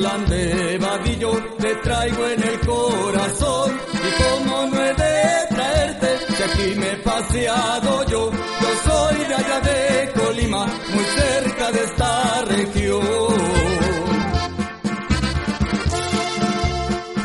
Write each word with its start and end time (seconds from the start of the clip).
De 0.00 0.78
Vadillo 0.78 1.30
te 1.58 1.74
traigo 1.76 2.26
en 2.26 2.42
el 2.42 2.60
corazón. 2.60 3.78
Y 3.92 4.22
como 4.22 4.66
no 4.68 4.82
he 4.82 4.94
de 4.94 5.46
traerte 5.50 6.18
si 6.36 6.42
aquí 6.42 6.80
me 6.80 6.92
he 6.92 6.96
paseado 6.96 8.06
yo 8.06 8.30
yo 8.30 8.68
soy 8.86 9.18
de 9.26 9.34
allá 9.34 9.60
de 9.60 10.12
Colima 10.12 10.64
muy 10.64 11.04
cerca 11.04 11.72
de 11.72 11.84
esta 11.84 12.44
región. 12.46 13.40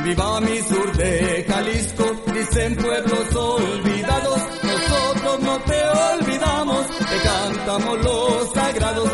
Viva 0.03 0.41
mi 0.41 0.61
sur 0.61 0.97
de 0.97 1.45
Jalisco, 1.47 2.23
dicen 2.33 2.75
pueblos 2.75 3.35
olvidados, 3.35 4.41
nosotros 4.63 5.39
no 5.39 5.59
te 5.61 5.81
olvidamos, 5.83 6.87
te 6.87 7.17
cantamos 7.23 8.03
los 8.03 8.53
sagrados, 8.53 9.09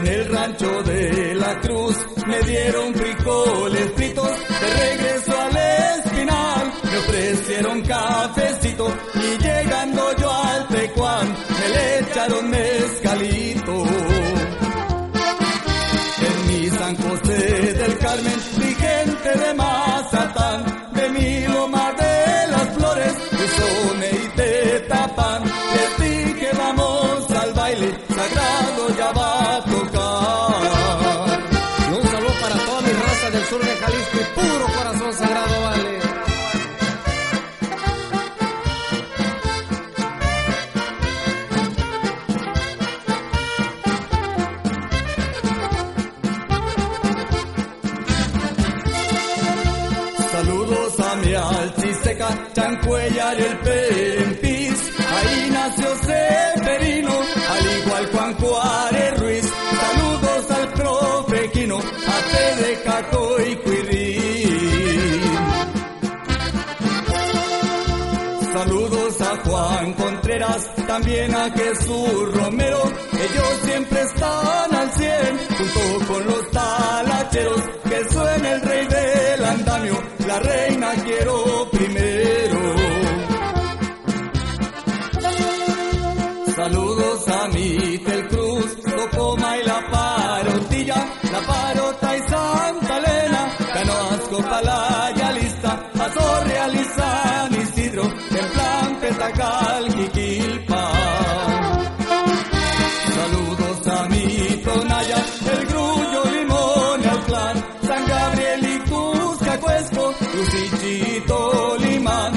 En 0.00 0.06
el 0.06 0.24
rancho 0.32 0.82
de 0.82 1.34
la 1.34 1.60
cruz. 1.60 1.94
Me 2.26 2.40
dieron 2.40 2.94
frijoles 2.94 3.92
fritos, 3.96 4.30
de 4.60 4.66
regreso 4.80 5.40
al 5.40 5.56
espinal. 5.56 6.72
Me 6.84 6.98
ofrecieron 6.98 7.82
cafecito 7.82 8.94
y 9.14 9.42
llegando 9.42 10.16
yo 10.16 10.30
al 10.30 10.68
tecuán 10.68 11.28
me 11.28 11.68
le 11.68 11.98
echaron 11.98 12.50
mezcalito. 12.50 13.84
En 16.28 16.46
mi 16.46 16.70
San 16.70 16.96
José 16.96 17.74
del 17.74 17.98
Carmen 17.98 18.40
mi 18.56 18.74
gente 18.74 19.38
de 19.38 19.54
Mazatán, 19.54 20.90
de 20.94 21.08
mi 21.10 21.46
loma 21.46 21.92
de 21.92 22.50
las 22.52 22.68
flores, 22.74 23.14
de 23.32 23.48
Sone 23.48 24.10
y 24.12 24.28
Tetapan, 24.36 25.42
les 25.44 26.08
dije 26.08 26.50
vamos 26.56 27.30
al 27.32 27.52
baile, 27.52 27.90
sagrado 28.08 28.96
ya 28.96 29.12
va 29.12 29.49
Saludos 50.50 50.98
a 50.98 51.14
mi 51.16 51.32
Alchiseca, 51.32 52.48
Chancuellar 52.52 53.38
y 53.38 53.42
el 53.42 53.58
Pempis. 53.58 54.92
Ahí 54.98 55.50
nació 55.52 55.86
Severino, 55.98 57.12
al 57.50 57.80
igual 57.80 58.10
Juan 58.12 58.34
Juárez 58.34 59.20
Ruiz. 59.20 59.52
Saludos 59.80 60.50
al 60.50 60.72
profe 60.72 61.50
Quino, 61.52 61.78
a 61.78 61.82
Fede 61.82 62.82
Caco 62.84 63.36
y 63.48 63.56
Cuirín. 63.56 65.20
Saludos 68.52 69.20
a 69.20 69.36
Juan 69.48 69.92
Contreras, 69.94 70.74
también 70.88 71.32
a 71.32 71.48
Jesús 71.50 72.34
Romero. 72.34 72.82
Ellos 73.12 73.69
Saludos 86.60 87.26
a 87.26 87.48
Mitel 87.48 88.28
Cruz, 88.28 88.76
Topoma 88.82 89.56
y 89.56 89.64
La 89.64 89.80
Parotilla, 89.90 91.06
La 91.32 91.40
Parota 91.40 92.16
y 92.18 92.20
Santa 92.28 92.98
Elena, 92.98 93.56
Canoas, 93.72 94.20
Copalaya, 94.28 95.32
Lista, 95.32 95.90
Azorre, 95.98 96.58
Aliza, 96.58 97.48
Isidro, 97.62 98.02
plan 98.02 99.00
Petacal, 99.00 99.88
Quiquilpa. 99.94 100.92
Saludos 103.16 103.86
a 103.86 104.08
mi 104.10 104.62
Tonaya, 104.62 105.24
El 105.56 105.66
Grullo, 105.66 106.24
Limón, 106.26 107.08
Autlán, 107.08 107.64
San 107.86 108.06
Gabriel 108.06 108.66
y 108.66 108.90
Cusca, 108.90 109.58
Cuesco, 109.60 110.14
Lucillito, 110.34 111.76
Limán, 111.78 112.32